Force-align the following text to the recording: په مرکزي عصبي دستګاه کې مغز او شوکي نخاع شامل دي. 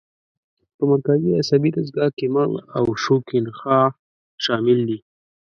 په 0.75 0.83
مرکزي 0.91 1.29
عصبي 1.41 1.69
دستګاه 1.73 2.11
کې 2.17 2.25
مغز 2.35 2.55
او 2.77 2.85
شوکي 3.03 3.37
نخاع 3.45 3.85
شامل 4.45 4.79
دي. 4.89 4.99